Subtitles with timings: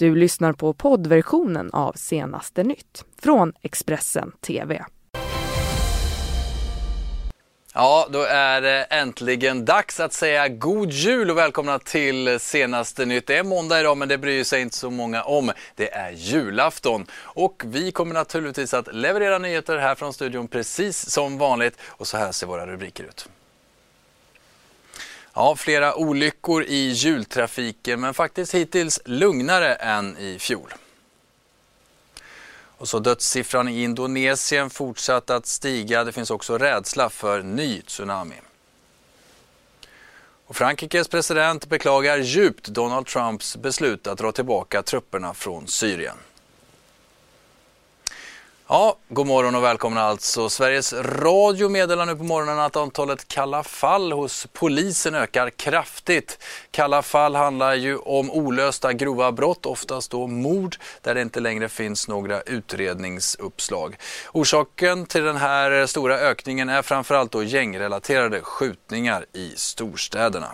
[0.00, 4.84] Du lyssnar på poddversionen av senaste nytt från Expressen TV.
[7.74, 13.26] Ja, då är det äntligen dags att säga god jul och välkomna till senaste nytt.
[13.26, 15.52] Det är måndag idag men det bryr sig inte så många om.
[15.74, 21.38] Det är julafton och vi kommer naturligtvis att leverera nyheter här från studion precis som
[21.38, 23.28] vanligt och så här ser våra rubriker ut.
[25.34, 30.74] Ja, flera olyckor i jultrafiken men faktiskt hittills lugnare än i fjol.
[32.80, 36.04] Och så dödssiffran i Indonesien fortsatt att stiga.
[36.04, 38.34] Det finns också rädsla för ny tsunami.
[40.46, 46.16] Och Frankrikes president beklagar djupt Donald Trumps beslut att dra tillbaka trupperna från Syrien.
[48.72, 50.48] Ja, god morgon och välkomna alltså.
[50.48, 56.38] Sveriges Radio meddelar nu på morgonen att antalet kalla fall hos polisen ökar kraftigt.
[56.70, 61.68] Kalla fall handlar ju om olösta grova brott, oftast då mord, där det inte längre
[61.68, 63.96] finns några utredningsuppslag.
[64.32, 70.52] Orsaken till den här stora ökningen är framförallt då gängrelaterade skjutningar i storstäderna.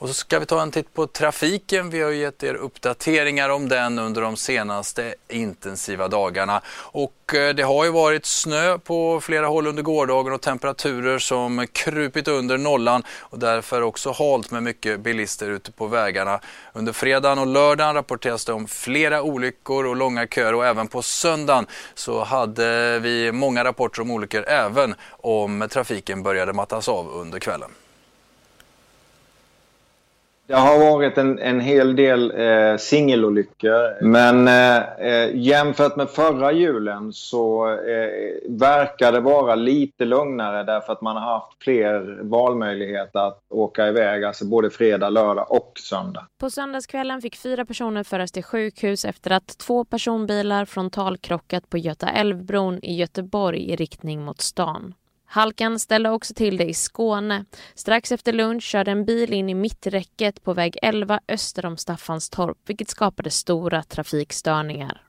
[0.00, 1.90] Och så ska vi ta en titt på trafiken.
[1.90, 6.60] Vi har gett er uppdateringar om den under de senaste intensiva dagarna.
[6.76, 11.66] Och eh, det har ju varit snö på flera håll under gårdagen och temperaturer som
[11.72, 16.40] krupit under nollan och därför också halt med mycket bilister ute på vägarna.
[16.72, 21.02] Under fredagen och lördagen rapporteras det om flera olyckor och långa köer och även på
[21.02, 27.38] söndagen så hade vi många rapporter om olyckor även om trafiken började mattas av under
[27.38, 27.70] kvällen.
[30.48, 34.04] Det har varit en, en hel del eh, singelolyckor.
[34.04, 40.92] Men eh, eh, jämfört med förra julen så eh, verkar det vara lite lugnare därför
[40.92, 44.24] att man har haft fler valmöjligheter att åka iväg.
[44.24, 46.26] Alltså både fredag, lördag och söndag.
[46.40, 52.08] På söndagskvällen fick fyra personer föras till sjukhus efter att två personbilar frontalkrockat på Göta
[52.08, 54.94] älvbron i Göteborg i riktning mot stan.
[55.30, 57.44] Halkan ställde också till det i Skåne.
[57.74, 62.58] Strax efter lunch körde en bil in i mitträcket på väg 11 öster om Staffanstorp
[62.66, 65.02] vilket skapade stora trafikstörningar.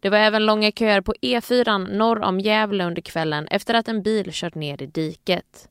[0.00, 4.02] Det var även långa köer på E4 norr om Gävle under kvällen efter att en
[4.02, 5.68] bil kört ner i diket.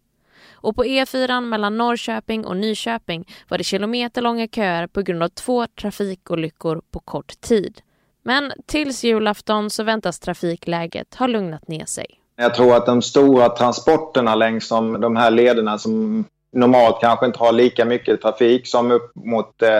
[0.52, 5.68] Och på E4 mellan Norrköping och Nyköping var det kilometerlånga köer på grund av två
[5.68, 7.82] trafikolyckor på kort tid.
[8.24, 12.20] Men tills julafton så väntas trafikläget ha lugnat ner sig.
[12.36, 17.40] Jag tror att de stora transporterna längs de, de här lederna som normalt kanske inte
[17.40, 19.80] har lika mycket trafik som upp mot eh,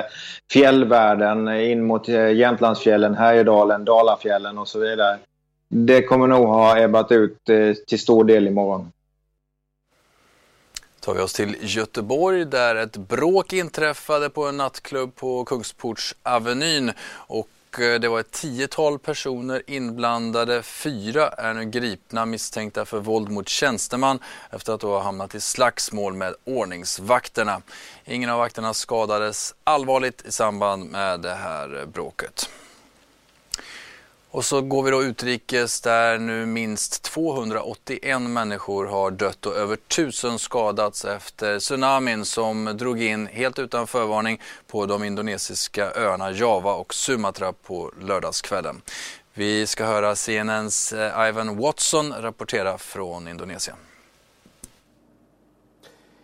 [0.52, 5.18] fjällvärlden, in mot eh, Jämtlandsfjällen, Härjedalen, Dalafjällen och så vidare.
[5.70, 8.92] Det kommer nog ha ebbat ut eh, till stor del imorgon
[11.04, 16.92] tar vi oss till Göteborg där ett bråk inträffade på en nattklubb på Kungsportsavenyn
[17.28, 17.48] och
[17.80, 20.64] Eh, det var ett tiotal personer inblandade.
[20.64, 24.20] Fyra är nu gripna misstänkta för våld mot tjänsteman
[24.52, 27.62] efter att då ha hamnat i slagsmål med ordningsvakterna.
[28.06, 32.50] Ingen av vakterna skadades allvarligt i samband med det här bråket.
[34.34, 39.74] Och så går vi då utrikes där nu minst 281 människor har dött och över
[39.74, 46.74] 1000 skadats efter tsunamin som drog in helt utan förvarning på de indonesiska öarna Java
[46.74, 48.82] och Sumatra på lördagskvällen.
[49.34, 53.78] Vi ska höra CNNs eh, Ivan Watson rapportera från Indonesien.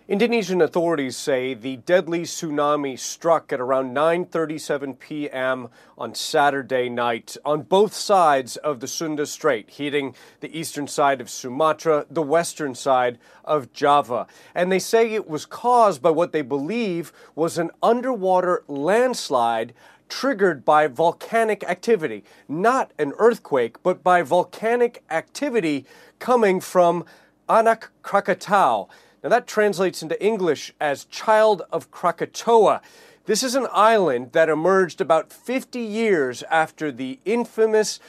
[0.09, 5.69] Indonesian authorities say the deadly tsunami struck at around 9:37 p.m.
[5.99, 11.29] on Saturday night on both sides of the Sunda Strait, hitting the eastern side of
[11.29, 14.25] Sumatra, the western side of Java.
[14.55, 19.75] And they say it was caused by what they believe was an underwater landslide
[20.07, 25.85] triggered by volcanic activity, not an earthquake, but by volcanic activity
[26.17, 27.05] coming from
[27.47, 28.89] Anak Krakatau.
[29.21, 32.81] Now, that translates into English as Child of Krakatoa.
[33.25, 37.99] This is an island that emerged about 50 years after the infamous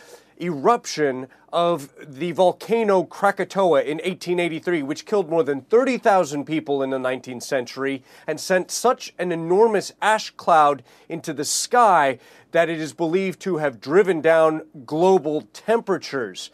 [0.40, 6.98] eruption of the volcano Krakatoa in 1883, which killed more than 30,000 people in the
[6.98, 12.18] 19th century and sent such an enormous ash cloud into the sky
[12.52, 16.50] that it is believed to have driven down global temperatures.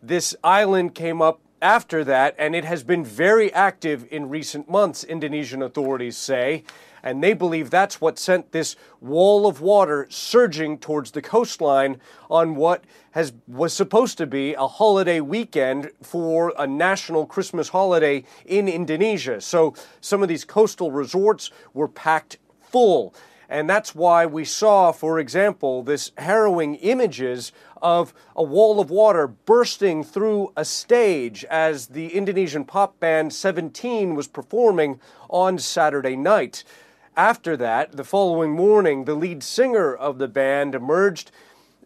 [0.00, 5.02] This island came up after that, and it has been very active in recent months,
[5.02, 6.62] Indonesian authorities say.
[7.02, 12.54] And they believe that's what sent this wall of water surging towards the coastline on
[12.54, 18.68] what has was supposed to be a holiday weekend for a national Christmas holiday in
[18.68, 19.40] Indonesia.
[19.40, 23.12] So some of these coastal resorts were packed full.
[23.48, 29.26] And that's why we saw, for example, this harrowing images of a wall of water
[29.26, 36.64] bursting through a stage as the Indonesian pop band 17 was performing on Saturday night.
[37.16, 41.30] After that, the following morning, the lead singer of the band emerged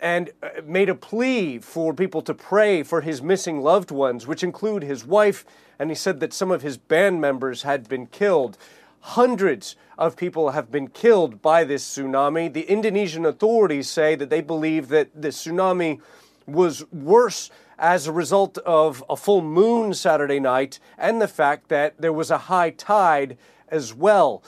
[0.00, 4.42] and uh, made a plea for people to pray for his missing loved ones, which
[4.42, 5.44] include his wife,
[5.78, 8.56] and he said that some of his band members had been killed.
[9.00, 12.52] Hundreds of people have been killed by this tsunami.
[12.52, 16.00] The Indonesian authorities say that they believe that the tsunami
[16.46, 21.98] was worse as a result of a full moon Saturday night and the fact that
[21.98, 23.38] there was a high tide
[23.68, 24.42] as well.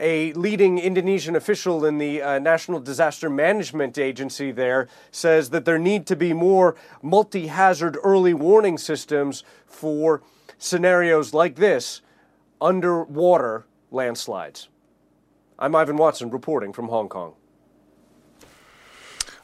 [0.00, 5.78] A leading Indonesian official in the uh, National Disaster Management Agency there says that there
[5.78, 10.22] need to be more multi hazard early warning systems for
[10.56, 12.00] scenarios like this
[12.60, 14.68] underwater landslides.
[15.58, 17.34] I'm Ivan Watson reporting from Hong Kong.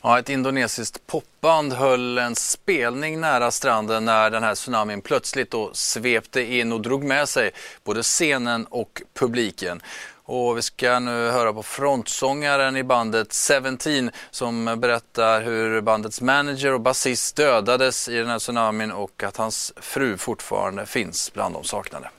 [0.02, 5.70] Ja, ett indonesiskt popband höll en spelning nära stranden när den här tsunamin plötsligt då
[5.72, 7.50] svepte in och drog med sig
[7.84, 9.82] både scenen och publiken.
[10.26, 13.34] Och vi ska nu höra på frontsångaren i bandet
[13.78, 19.36] 17 som berättar hur bandets manager och basist dödades i den här tsunamin och att
[19.36, 22.10] hans fru fortfarande finns bland de saknade.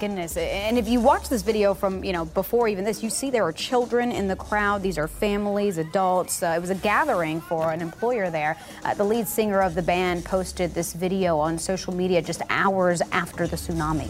[0.00, 0.38] Goodness.
[0.38, 3.44] And if you watch this video from, you know, before even this, you see there
[3.44, 4.82] are children in the crowd.
[4.82, 6.42] These are families, adults.
[6.42, 8.56] Uh, it was a gathering for an employer there.
[8.82, 13.02] Uh, the lead singer of the band posted this video on social media just hours
[13.12, 14.08] after the tsunami.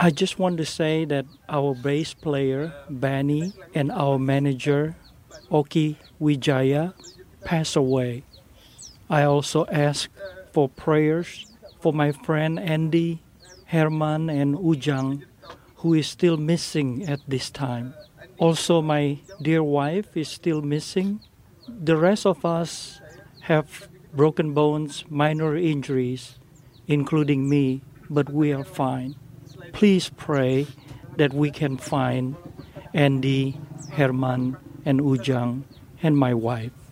[0.00, 4.96] I just want to say that our bass player, Benny, and our manager,
[5.50, 6.94] Oki Wijaya,
[7.44, 8.24] passed away.
[9.10, 10.08] I also ask
[10.52, 11.53] for prayers
[11.84, 13.20] for my friend Andy,
[13.66, 15.20] Herman, and Ujang,
[15.84, 17.92] who is still missing at this time.
[18.38, 21.20] Also, my dear wife is still missing.
[21.68, 23.02] The rest of us
[23.52, 26.40] have broken bones, minor injuries,
[26.86, 29.16] including me, but we are fine.
[29.74, 30.66] Please pray
[31.18, 32.34] that we can find
[32.94, 33.60] Andy,
[33.92, 35.64] Herman, and Ujang,
[36.02, 36.83] and my wife.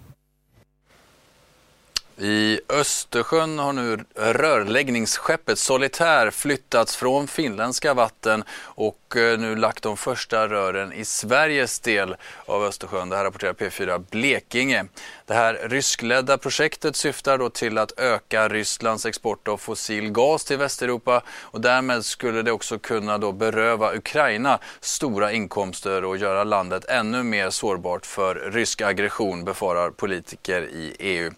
[2.24, 9.96] I Östersjön har nu rörläggningsskeppet Solitär flyttats från finländska vatten och eh, nu lagt de
[9.96, 12.16] första rören i Sveriges del
[12.46, 13.08] av Östersjön.
[13.08, 14.84] Det här rapporterar P4 Blekinge.
[15.26, 20.58] Det här ryskledda projektet syftar då till att öka Rysslands export av fossil gas till
[20.58, 26.84] Västeuropa och därmed skulle det också kunna då beröva Ukraina stora inkomster och göra landet
[26.84, 31.30] ännu mer sårbart för rysk aggression befarar politiker i EU.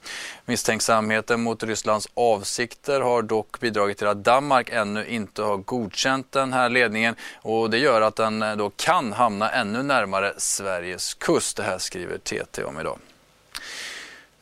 [0.75, 6.53] Misstänksamheten mot Rysslands avsikter har dock bidragit till att Danmark ännu inte har godkänt den
[6.53, 11.57] här ledningen och det gör att den eh, då kan hamna ännu närmare Sveriges kust.
[11.57, 12.99] Det här skriver TT om idag.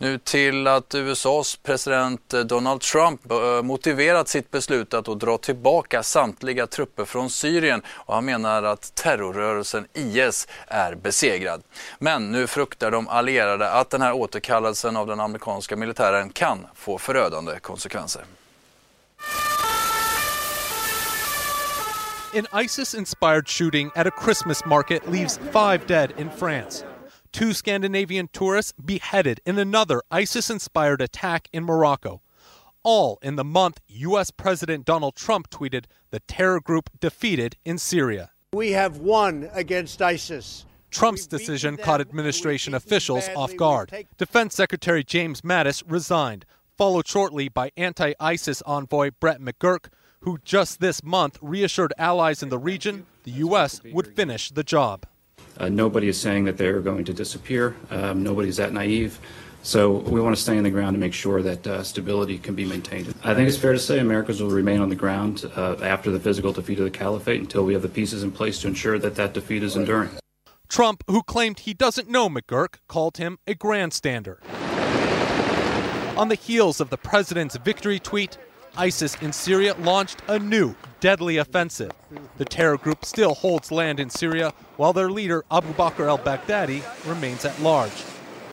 [0.03, 6.03] Nu till att USAs president eh, Donald Trump eh, motiverat sitt beslut att dra tillbaka
[6.03, 11.63] samtliga trupper från Syrien och han menar att terrorrörelsen IS är besegrad.
[11.99, 16.99] Men nu fruktar de allierade att den här återkallelsen av den amerikanska militären kan få
[16.99, 18.23] förödande konsekvenser.
[22.35, 26.92] An ISIS inspired shooting at a Christmas market leaves five dead in France.
[27.33, 32.23] Two Scandinavian tourists beheaded in another ISIS inspired attack in Morocco.
[32.83, 34.31] All in the month U.S.
[34.31, 38.31] President Donald Trump tweeted the terror group defeated in Syria.
[38.53, 40.67] We have won against ISIS.
[40.91, 44.07] Trump's decision caught administration officials off guard.
[44.19, 46.45] Defense Secretary James Mattis resigned,
[46.77, 49.87] followed shortly by anti ISIS envoy Brett McGurk,
[50.21, 53.81] who just this month reassured allies in the region the U.S.
[53.85, 55.07] would finish the job.
[55.63, 57.77] Uh, nobody is saying that they're going to disappear.
[57.91, 59.21] Um, nobody's that naive.
[59.63, 62.57] So we want to stay on the ground to make sure that uh, stability can
[62.57, 63.15] be maintained.
[63.23, 66.19] I think it's fair to say Americans will remain on the ground uh, after the
[66.19, 69.15] physical defeat of the caliphate until we have the pieces in place to ensure that
[69.15, 70.11] that defeat is enduring.
[70.69, 74.39] Trump, who claimed he doesn't know McGurk, called him a grandstander.
[76.17, 78.37] On the heels of the president's victory tweet,
[78.77, 81.91] ISIS in Syria launched a new deadly offensive.
[82.39, 86.81] The terror group still holds land in Syria, while their leader, Abu Bakr al Baghdadi,
[87.05, 88.05] remains at large.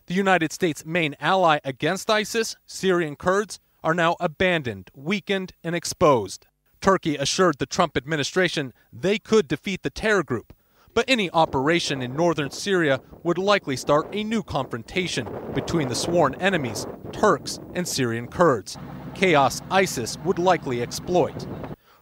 [0.08, 6.48] The United States' main ally against ISIS, Syrian Kurds, are now abandoned, weakened, and exposed.
[6.82, 10.52] Turkey assured the Trump administration they could defeat the terror group,
[10.94, 16.36] But any operation in northern Syria would likely start a new confrontation between the sworn
[16.36, 18.78] enemies, Turks and Syrian Kurds.
[19.16, 21.46] Chaos ISIS would likely exploit.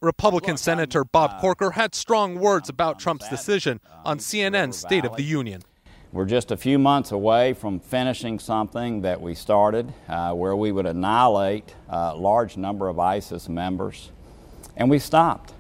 [0.02, 5.24] Republican Senator Bob Corker had strong words about Trump's decision on CNN's State of the
[5.24, 5.62] Union.
[6.14, 10.72] We're just a few months away from finishing something that we started uh, where we
[10.72, 14.12] would annihilate a large number of ISIS members,
[14.78, 15.54] and we stopped.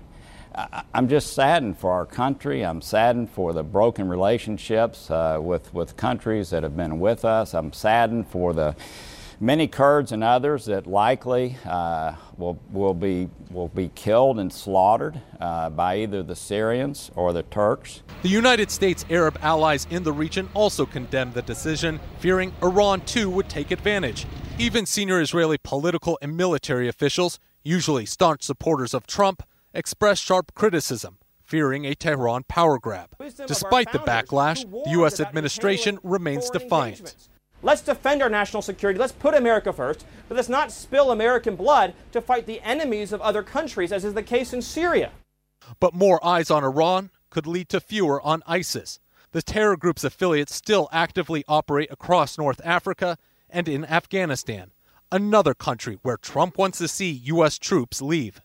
[0.55, 2.63] I- I'm just saddened for our country.
[2.65, 7.53] I'm saddened for the broken relationships uh, with, with countries that have been with us.
[7.53, 8.75] I'm saddened for the
[9.39, 15.21] many Kurds and others that likely uh, will, will, be, will be killed and slaughtered
[15.39, 18.01] uh, by either the Syrians or the Turks.
[18.23, 23.29] The United States Arab allies in the region also condemned the decision, fearing Iran too
[23.29, 24.25] would take advantage.
[24.57, 31.19] Even senior Israeli political and military officials, usually staunch supporters of Trump, expressed sharp criticism,
[31.43, 33.09] fearing a Tehran power grab.
[33.45, 35.19] Despite the backlash, the U.S.
[35.19, 37.15] administration remains defiant.
[37.63, 38.99] Let's defend our national security.
[38.99, 43.21] Let's put America first, but let's not spill American blood to fight the enemies of
[43.21, 45.11] other countries, as is the case in Syria.
[45.79, 48.99] But more eyes on Iran could lead to fewer on ISIS.
[49.31, 53.17] The terror group's affiliates still actively operate across North Africa
[53.49, 54.71] and in Afghanistan,
[55.11, 57.57] another country where Trump wants to see U.S.
[57.57, 58.41] troops leave.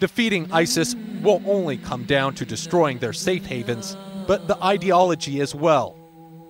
[0.00, 3.96] Defeating ISIS will only come down to destroying their safe havens,
[4.26, 5.96] but the ideology as well.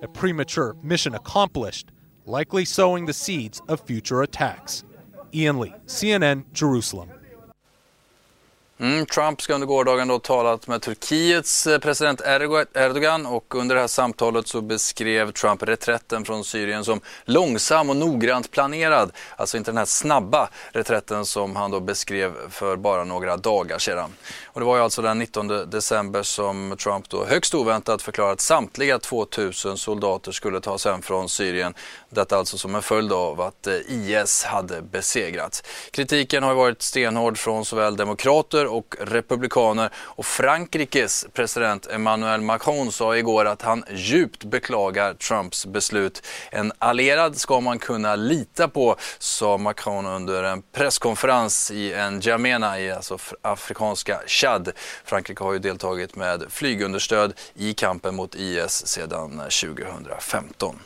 [0.01, 1.91] A premature mission accomplished,
[2.27, 4.83] likely sowing the seeds of future attacks.
[5.33, 7.09] Ian Lee, CNN, Jerusalem.
[8.79, 12.21] Mm, Trump ska under gårdagen då talat med Turkiets eh, president
[12.75, 17.95] Erdogan och under det här samtalet så beskrev Trump reträtten från Syrien som långsam och
[17.95, 19.11] noggrant planerad.
[19.35, 24.09] Alltså inte den här snabba reträtten som han då beskrev för bara några dagar sedan.
[24.45, 28.41] Och det var ju alltså den 19 december som Trump då högst oväntat förklarade att
[28.41, 31.73] samtliga 2000 soldater skulle tas hem från Syrien.
[32.09, 35.63] Detta alltså som en följd av att eh, IS hade besegrats.
[35.91, 43.17] Kritiken har varit stenhård från såväl demokrater och republikaner och Frankrikes president Emmanuel Macron sa
[43.17, 46.25] igår att han djupt beklagar Trumps beslut.
[46.51, 52.91] En allierad ska man kunna lita på, sa Macron under en presskonferens i N'Djamena i
[52.91, 54.71] alltså afrikanska Chad.
[55.05, 60.79] Frankrike har ju deltagit med flygunderstöd i kampen mot IS sedan eh, 2015.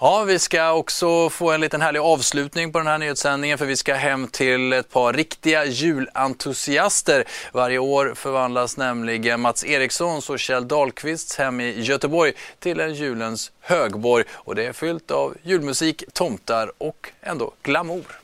[0.00, 3.76] Ja, vi ska också få en liten härlig avslutning på den här nyhetssändningen för vi
[3.76, 7.24] ska hem till ett par riktiga julentusiaster.
[7.52, 13.52] Varje år förvandlas nämligen Mats Erikssons och Kjell Dahlqvists hem i Göteborg till en julens
[13.60, 18.20] högborg och det är fyllt av julmusik, tomtar och ändå glamour.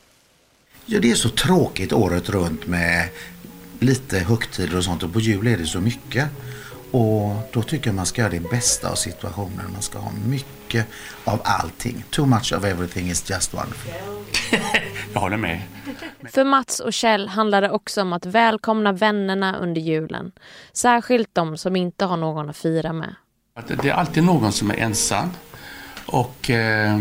[0.85, 3.09] Ja, det är så tråkigt året runt med
[3.79, 6.25] lite högtider och sånt och på jul är det så mycket.
[6.95, 9.71] Och då tycker jag man ska göra det bästa av situationen.
[9.73, 10.87] Man ska ha mycket
[11.23, 12.03] av allting.
[12.09, 13.93] Too much of everything is just wonderful.
[15.13, 15.61] jag håller med.
[16.31, 20.31] För Mats och Kjell handlar det också om att välkomna vännerna under julen.
[20.73, 23.15] Särskilt de som inte har någon att fira med.
[23.67, 25.29] Det är alltid någon som är ensam.
[26.05, 26.99] Och eh,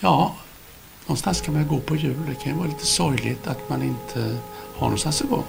[0.00, 0.34] ja,
[1.06, 2.16] någonstans ska man gå på jul.
[2.28, 4.36] Det kan ju vara lite sorgligt att man inte
[4.76, 5.44] har någonstans att gå.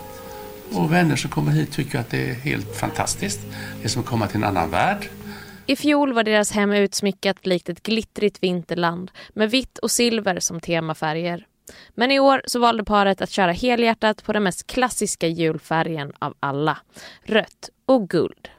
[0.74, 3.40] Och vänner som kommer hit tycker att det är helt fantastiskt.
[3.80, 5.10] Det är som att komma till en annan värld.
[5.66, 10.60] I fjol var deras hem utsmyckat likt ett glittrigt vinterland med vitt och silver som
[10.60, 11.46] temafärger.
[11.96, 16.34] Men i år så valde paret att köra helhjärtat på den mest klassiska julfärgen av
[16.40, 16.78] alla.
[17.24, 18.50] Rött och guld.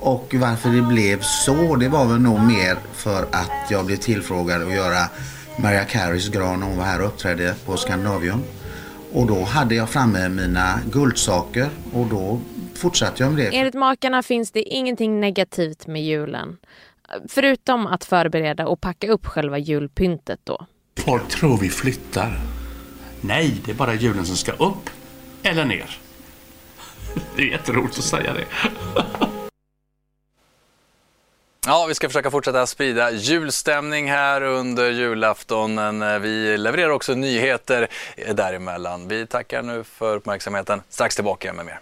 [0.00, 4.62] Och varför det blev så, det var väl nog mer för att jag blev tillfrågad
[4.62, 5.08] att göra
[5.58, 8.42] Mariah Careys gran när hon var här och uppträdde på Skandinavium.
[9.12, 12.40] Och då hade jag framme mina guldsaker och då
[12.74, 13.56] fortsatte jag med det.
[13.56, 16.56] Enligt makarna finns det ingenting negativt med julen.
[17.28, 20.66] Förutom att förbereda och packa upp själva julpyntet då.
[20.98, 22.40] Folk tror vi flyttar.
[23.20, 24.90] Nej, det är bara julen som ska upp
[25.42, 25.90] eller ner.
[27.36, 28.44] Det är jätteroligt att säga det.
[31.68, 36.22] Ja, vi ska försöka fortsätta sprida julstämning här under julaftonen.
[36.22, 37.88] Vi levererar också nyheter
[38.34, 39.08] däremellan.
[39.08, 40.82] Vi tackar nu för uppmärksamheten.
[40.88, 41.80] Strax tillbaka med mer.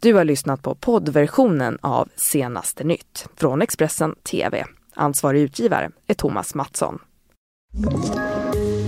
[0.00, 4.64] Du har lyssnat på poddversionen av Senaste nytt från Expressen TV.
[4.94, 6.98] Ansvarig utgivare är Thomas Mattsson.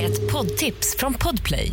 [0.01, 1.73] Ett poddtips från Podplay.